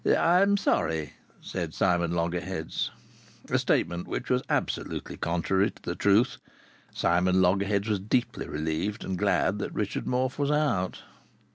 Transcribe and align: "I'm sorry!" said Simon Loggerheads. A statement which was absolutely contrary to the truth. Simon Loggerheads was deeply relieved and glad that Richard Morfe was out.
"I'm 0.03 0.57
sorry!" 0.57 1.13
said 1.41 1.75
Simon 1.75 2.13
Loggerheads. 2.15 2.89
A 3.51 3.59
statement 3.59 4.07
which 4.07 4.31
was 4.31 4.41
absolutely 4.49 5.15
contrary 5.15 5.69
to 5.69 5.81
the 5.83 5.93
truth. 5.95 6.37
Simon 6.91 7.39
Loggerheads 7.39 7.87
was 7.87 7.99
deeply 7.99 8.47
relieved 8.47 9.03
and 9.03 9.15
glad 9.15 9.59
that 9.59 9.75
Richard 9.75 10.07
Morfe 10.07 10.39
was 10.39 10.49
out. 10.49 11.03